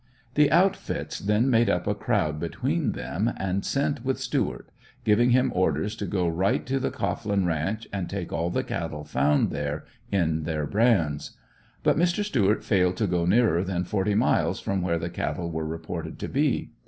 The 0.33 0.49
outfits 0.51 1.19
then 1.19 1.47
made 1.51 1.69
up 1.69 1.85
a 1.85 1.93
crowd 1.93 2.39
between 2.39 2.93
them, 2.93 3.31
and 3.37 3.63
sent 3.63 4.03
with 4.03 4.19
Stuart, 4.19 4.71
giving 5.03 5.29
him 5.29 5.51
orders 5.53 5.95
to 5.97 6.07
go 6.07 6.27
right 6.27 6.65
to 6.65 6.79
the 6.79 6.89
Cohglin 6.89 7.45
ranch 7.45 7.87
and 7.93 8.09
take 8.09 8.33
all 8.33 8.49
the 8.49 8.63
cattle 8.63 9.03
found 9.03 9.51
there, 9.51 9.85
in 10.11 10.41
their 10.41 10.65
brands. 10.65 11.37
But 11.83 11.97
Mr. 11.99 12.23
Stuart 12.23 12.63
failed 12.63 12.97
to 12.97 13.05
go 13.05 13.27
nearer 13.27 13.63
than 13.63 13.83
forty 13.83 14.15
miles 14.15 14.59
from 14.59 14.81
where 14.81 14.97
the 14.97 15.11
cattle 15.11 15.51
were 15.51 15.67
reported 15.67 16.17
to 16.17 16.27
be. 16.27 16.71